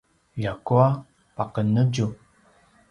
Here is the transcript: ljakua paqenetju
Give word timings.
ljakua 0.41 0.87
paqenetju 1.35 2.07